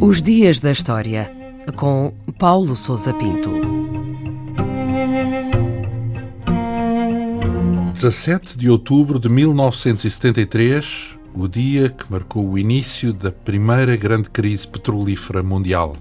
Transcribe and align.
Os 0.00 0.20
Dias 0.20 0.60
da 0.60 0.70
História, 0.70 1.30
com 1.76 2.12
Paulo 2.38 2.74
Souza 2.74 3.14
Pinto. 3.14 3.50
17 7.94 8.58
de 8.58 8.68
outubro 8.68 9.18
de 9.18 9.28
1973, 9.28 11.18
o 11.34 11.46
dia 11.46 11.88
que 11.88 12.10
marcou 12.10 12.48
o 12.48 12.58
início 12.58 13.12
da 13.12 13.30
primeira 13.30 13.96
grande 13.96 14.28
crise 14.28 14.66
petrolífera 14.66 15.42
mundial. 15.42 15.96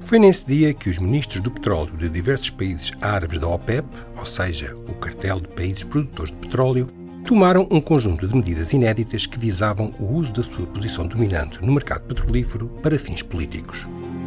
Foi 0.00 0.18
nesse 0.18 0.46
dia 0.46 0.74
que 0.74 0.88
os 0.88 0.98
ministros 0.98 1.40
do 1.40 1.50
petróleo 1.50 1.96
de 1.96 2.08
diversos 2.08 2.50
países 2.50 2.92
árabes 3.00 3.38
da 3.38 3.48
OPEP, 3.48 3.86
ou 4.16 4.24
seja, 4.24 4.74
o 4.88 4.94
cartel 4.94 5.40
de 5.40 5.48
países 5.48 5.84
produtores 5.84 6.32
de 6.32 6.38
petróleo, 6.38 6.88
tomaram 7.24 7.68
um 7.70 7.80
conjunto 7.80 8.26
de 8.26 8.34
medidas 8.34 8.72
inéditas 8.72 9.26
que 9.26 9.38
visavam 9.38 9.92
o 10.00 10.14
uso 10.14 10.32
da 10.32 10.42
sua 10.42 10.66
posição 10.66 11.06
dominante 11.06 11.64
no 11.64 11.72
mercado 11.72 12.02
petrolífero 12.02 12.68
para 12.82 12.98
fins 12.98 13.22
políticos. 13.22 13.86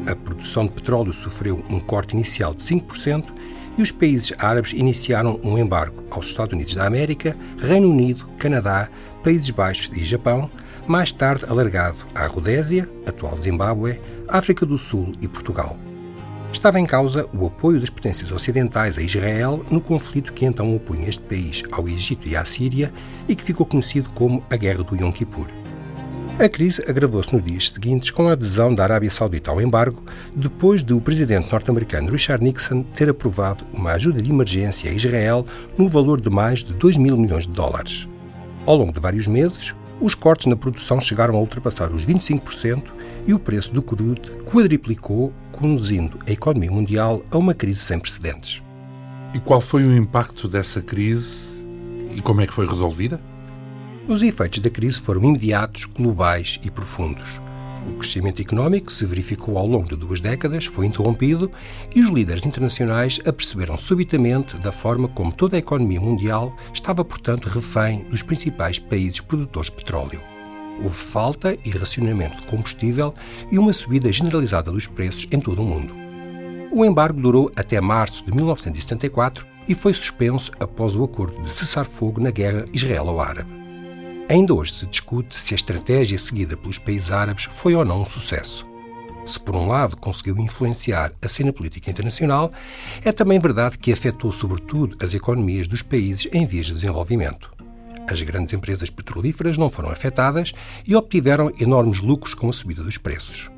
A 0.09 0.15
produção 0.15 0.65
de 0.65 0.73
petróleo 0.73 1.11
sofreu 1.11 1.63
um 1.69 1.79
corte 1.79 2.13
inicial 2.13 2.53
de 2.53 2.61
5% 2.61 3.25
e 3.77 3.81
os 3.81 3.91
países 3.91 4.31
árabes 4.37 4.73
iniciaram 4.73 5.39
um 5.43 5.57
embargo 5.57 6.03
aos 6.11 6.27
Estados 6.27 6.53
Unidos 6.53 6.75
da 6.75 6.85
América, 6.85 7.35
Reino 7.59 7.89
Unido, 7.89 8.25
Canadá, 8.37 8.89
Países 9.23 9.49
Baixos 9.49 9.97
e 9.97 10.03
Japão, 10.03 10.49
mais 10.87 11.11
tarde 11.11 11.45
alargado 11.45 11.97
à 12.13 12.25
Rodésia, 12.27 12.89
atual 13.07 13.37
Zimbábue, 13.37 13.99
África 14.27 14.65
do 14.65 14.77
Sul 14.77 15.11
e 15.21 15.27
Portugal. 15.27 15.77
Estava 16.51 16.79
em 16.79 16.85
causa 16.85 17.27
o 17.33 17.47
apoio 17.47 17.79
das 17.79 17.89
potências 17.89 18.31
ocidentais 18.31 18.97
a 18.97 19.01
Israel 19.01 19.65
no 19.71 19.81
conflito 19.81 20.33
que 20.33 20.45
então 20.45 20.75
opunha 20.75 21.09
este 21.09 21.23
país 21.23 21.63
ao 21.71 21.87
Egito 21.87 22.27
e 22.27 22.35
à 22.35 22.45
Síria 22.45 22.93
e 23.27 23.35
que 23.35 23.43
ficou 23.43 23.65
conhecido 23.65 24.13
como 24.13 24.43
a 24.49 24.55
Guerra 24.55 24.83
do 24.83 24.95
Yom 24.95 25.11
Kippur. 25.11 25.47
A 26.39 26.49
crise 26.49 26.83
agravou-se 26.87 27.33
nos 27.33 27.43
dias 27.43 27.69
seguintes 27.69 28.09
com 28.09 28.27
a 28.27 28.31
adesão 28.31 28.73
da 28.73 28.83
Arábia 28.83 29.09
Saudita 29.09 29.51
ao 29.51 29.61
embargo, 29.61 30.03
depois 30.35 30.83
de 30.83 30.91
o 30.91 30.99
presidente 30.99 31.51
norte-americano 31.51 32.11
Richard 32.11 32.43
Nixon 32.43 32.83
ter 32.83 33.07
aprovado 33.07 33.63
uma 33.71 33.91
ajuda 33.91 34.21
de 34.21 34.31
emergência 34.31 34.89
a 34.89 34.93
Israel 34.93 35.45
no 35.77 35.87
valor 35.87 36.19
de 36.19 36.29
mais 36.31 36.63
de 36.63 36.73
2 36.73 36.97
mil 36.97 37.15
milhões 37.17 37.45
de 37.45 37.53
dólares. 37.53 38.09
Ao 38.65 38.75
longo 38.75 38.91
de 38.91 38.99
vários 38.99 39.27
meses, 39.27 39.75
os 40.01 40.15
cortes 40.15 40.47
na 40.47 40.55
produção 40.55 40.99
chegaram 40.99 41.35
a 41.35 41.39
ultrapassar 41.39 41.91
os 41.91 42.05
25% 42.05 42.91
e 43.27 43.33
o 43.33 43.39
preço 43.39 43.73
do 43.73 43.81
crudo 43.81 44.31
quadriplicou 44.43 45.33
conduzindo 45.51 46.19
a 46.27 46.31
economia 46.31 46.71
mundial 46.71 47.23
a 47.31 47.37
uma 47.37 47.53
crise 47.53 47.79
sem 47.79 47.99
precedentes. 47.99 48.63
E 49.33 49.39
qual 49.39 49.61
foi 49.61 49.83
o 49.83 49.95
impacto 49.95 50.47
dessa 50.47 50.81
crise 50.81 51.53
e 52.15 52.21
como 52.21 52.41
é 52.41 52.47
que 52.47 52.53
foi 52.53 52.67
resolvida? 52.67 53.19
Os 54.07 54.21
efeitos 54.21 54.59
da 54.59 54.69
crise 54.69 55.01
foram 55.01 55.23
imediatos, 55.23 55.85
globais 55.85 56.59
e 56.63 56.69
profundos. 56.69 57.42
O 57.87 57.93
crescimento 57.95 58.41
económico 58.41 58.87
que 58.87 58.93
se 58.93 59.05
verificou 59.05 59.57
ao 59.57 59.67
longo 59.67 59.89
de 59.89 59.95
duas 59.95 60.21
décadas 60.21 60.65
foi 60.65 60.85
interrompido 60.85 61.51
e 61.93 62.01
os 62.01 62.09
líderes 62.09 62.45
internacionais 62.45 63.19
aperceberam 63.25 63.77
subitamente 63.77 64.57
da 64.57 64.71
forma 64.71 65.07
como 65.09 65.33
toda 65.33 65.55
a 65.55 65.59
economia 65.59 65.99
mundial 65.99 66.55
estava, 66.73 67.03
portanto, 67.03 67.49
refém 67.49 68.03
dos 68.09 68.23
principais 68.23 68.79
países 68.79 69.19
produtores 69.19 69.69
de 69.69 69.77
petróleo. 69.77 70.21
Houve 70.77 70.95
falta 70.95 71.57
e 71.63 71.69
racionamento 71.69 72.41
de 72.41 72.47
combustível 72.47 73.13
e 73.51 73.59
uma 73.59 73.73
subida 73.73 74.11
generalizada 74.11 74.71
dos 74.71 74.87
preços 74.87 75.27
em 75.31 75.39
todo 75.39 75.61
o 75.61 75.65
mundo. 75.65 75.93
O 76.71 76.83
embargo 76.83 77.21
durou 77.21 77.51
até 77.55 77.79
março 77.79 78.25
de 78.25 78.33
1974 78.33 79.45
e 79.67 79.75
foi 79.75 79.93
suspenso 79.93 80.51
após 80.59 80.95
o 80.95 81.03
acordo 81.03 81.39
de 81.41 81.51
cessar-fogo 81.51 82.19
na 82.19 82.31
guerra 82.31 82.65
israelo-árabe. 82.73 83.62
Ainda 84.33 84.51
hoje 84.51 84.73
se 84.73 84.87
discute 84.87 85.39
se 85.39 85.53
a 85.53 85.55
estratégia 85.55 86.17
seguida 86.17 86.57
pelos 86.57 86.79
países 86.79 87.11
árabes 87.11 87.43
foi 87.43 87.75
ou 87.75 87.85
não 87.85 88.01
um 88.01 88.05
sucesso. 88.05 88.67
Se, 89.23 89.39
por 89.39 89.55
um 89.55 89.67
lado, 89.67 89.95
conseguiu 89.95 90.35
influenciar 90.39 91.11
a 91.21 91.27
cena 91.27 91.53
política 91.53 91.91
internacional, 91.91 92.51
é 93.05 93.11
também 93.11 93.37
verdade 93.37 93.77
que 93.77 93.93
afetou 93.93 94.31
sobretudo 94.31 94.97
as 95.05 95.13
economias 95.13 95.67
dos 95.67 95.83
países 95.83 96.27
em 96.33 96.47
vias 96.47 96.65
de 96.65 96.73
desenvolvimento. 96.73 97.51
As 98.09 98.23
grandes 98.23 98.53
empresas 98.53 98.89
petrolíferas 98.89 99.55
não 99.55 99.69
foram 99.69 99.91
afetadas 99.91 100.51
e 100.83 100.95
obtiveram 100.95 101.51
enormes 101.59 102.01
lucros 102.01 102.33
com 102.33 102.49
a 102.49 102.53
subida 102.53 102.81
dos 102.81 102.97
preços. 102.97 103.51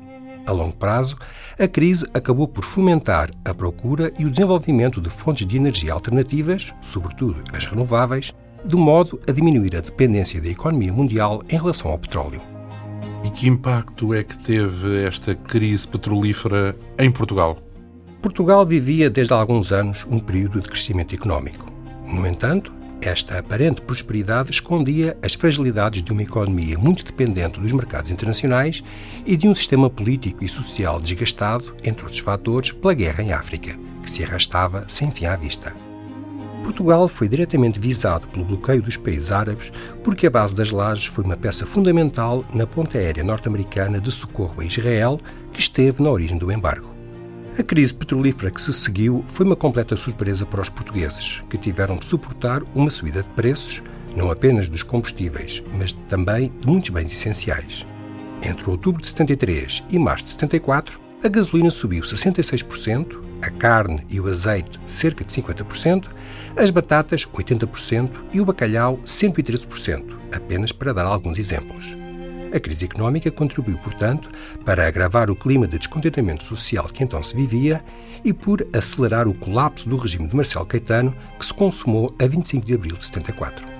A 0.46 0.52
longo 0.52 0.76
prazo, 0.76 1.16
a 1.58 1.66
crise 1.66 2.06
acabou 2.12 2.46
por 2.46 2.62
fomentar 2.62 3.30
a 3.46 3.54
procura 3.54 4.12
e 4.18 4.26
o 4.26 4.30
desenvolvimento 4.30 5.00
de 5.00 5.08
fontes 5.08 5.46
de 5.46 5.56
energia 5.56 5.94
alternativas, 5.94 6.74
sobretudo 6.82 7.42
as 7.54 7.64
renováveis, 7.64 8.34
de 8.66 8.76
modo 8.76 9.20
a 9.28 9.32
diminuir 9.32 9.76
a 9.76 9.80
dependência 9.80 10.40
da 10.40 10.48
economia 10.48 10.92
mundial 10.92 11.42
em 11.48 11.56
relação 11.56 11.90
ao 11.90 11.98
petróleo. 11.98 12.40
E 13.24 13.30
que 13.30 13.48
impacto 13.48 14.12
é 14.12 14.22
que 14.22 14.38
teve 14.38 15.04
esta 15.04 15.34
crise 15.34 15.86
petrolífera 15.86 16.76
em 16.98 17.10
Portugal? 17.10 17.58
Portugal 18.20 18.66
vivia 18.66 19.08
desde 19.08 19.32
há 19.32 19.36
alguns 19.36 19.72
anos 19.72 20.04
um 20.10 20.18
período 20.18 20.60
de 20.60 20.68
crescimento 20.68 21.14
económico. 21.14 21.70
No 22.06 22.26
entanto, 22.26 22.74
esta 23.00 23.38
aparente 23.38 23.82
prosperidade 23.82 24.50
escondia 24.50 25.16
as 25.22 25.34
fragilidades 25.34 26.02
de 26.02 26.12
uma 26.12 26.22
economia 26.22 26.78
muito 26.78 27.04
dependente 27.04 27.60
dos 27.60 27.72
mercados 27.72 28.10
internacionais 28.10 28.82
e 29.24 29.36
de 29.36 29.46
um 29.46 29.54
sistema 29.54 29.88
político 29.88 30.44
e 30.44 30.48
social 30.48 31.00
desgastado, 31.00 31.74
entre 31.84 32.02
outros 32.02 32.20
fatores, 32.20 32.72
pela 32.72 32.94
guerra 32.94 33.22
em 33.22 33.32
África, 33.32 33.78
que 34.02 34.10
se 34.10 34.24
arrastava 34.24 34.84
sem 34.88 35.10
fim 35.10 35.26
à 35.26 35.36
vista. 35.36 35.85
Portugal 36.66 37.06
foi 37.06 37.28
diretamente 37.28 37.78
visado 37.78 38.26
pelo 38.26 38.44
bloqueio 38.44 38.82
dos 38.82 38.96
países 38.96 39.30
árabes 39.30 39.70
porque 40.02 40.26
a 40.26 40.30
base 40.30 40.52
das 40.52 40.72
lajes 40.72 41.06
foi 41.06 41.22
uma 41.22 41.36
peça 41.36 41.64
fundamental 41.64 42.44
na 42.52 42.66
ponte 42.66 42.98
aérea 42.98 43.22
norte-americana 43.22 44.00
de 44.00 44.10
socorro 44.10 44.60
a 44.60 44.64
Israel, 44.64 45.20
que 45.52 45.60
esteve 45.60 46.02
na 46.02 46.10
origem 46.10 46.36
do 46.36 46.50
embargo. 46.50 46.92
A 47.56 47.62
crise 47.62 47.94
petrolífera 47.94 48.50
que 48.50 48.60
se 48.60 48.72
seguiu 48.72 49.22
foi 49.28 49.46
uma 49.46 49.54
completa 49.54 49.96
surpresa 49.96 50.44
para 50.44 50.60
os 50.60 50.68
portugueses, 50.68 51.44
que 51.48 51.56
tiveram 51.56 51.94
de 51.94 52.04
suportar 52.04 52.64
uma 52.74 52.90
subida 52.90 53.22
de 53.22 53.28
preços, 53.28 53.80
não 54.16 54.32
apenas 54.32 54.68
dos 54.68 54.82
combustíveis, 54.82 55.62
mas 55.78 55.92
também 56.08 56.52
de 56.60 56.66
muitos 56.66 56.90
bens 56.90 57.12
essenciais. 57.12 57.86
Entre 58.42 58.68
outubro 58.68 59.00
de 59.00 59.06
73 59.06 59.84
e 59.88 60.00
março 60.00 60.24
de 60.24 60.30
74, 60.32 61.00
a 61.22 61.28
gasolina 61.28 61.70
subiu 61.70 62.02
66%, 62.02 63.22
a 63.42 63.50
carne 63.50 64.04
e 64.10 64.20
o 64.20 64.26
azeite 64.28 64.78
cerca 64.86 65.24
de 65.24 65.32
50%, 65.32 66.08
as 66.56 66.70
batatas 66.70 67.26
80% 67.26 68.10
e 68.32 68.40
o 68.40 68.44
bacalhau 68.44 68.98
113%, 69.04 70.16
apenas 70.32 70.72
para 70.72 70.92
dar 70.92 71.06
alguns 71.06 71.38
exemplos. 71.38 71.96
A 72.54 72.60
crise 72.60 72.84
económica 72.84 73.30
contribuiu, 73.30 73.76
portanto, 73.78 74.30
para 74.64 74.86
agravar 74.86 75.30
o 75.30 75.36
clima 75.36 75.66
de 75.66 75.78
descontentamento 75.78 76.44
social 76.44 76.84
que 76.84 77.02
então 77.02 77.22
se 77.22 77.34
vivia 77.34 77.84
e 78.24 78.32
por 78.32 78.66
acelerar 78.72 79.28
o 79.28 79.34
colapso 79.34 79.88
do 79.88 79.96
regime 79.96 80.28
de 80.28 80.36
Marcelo 80.36 80.64
Caetano, 80.64 81.14
que 81.38 81.44
se 81.44 81.52
consumou 81.52 82.14
a 82.20 82.26
25 82.26 82.64
de 82.64 82.74
abril 82.74 82.96
de 82.96 83.04
74. 83.04 83.75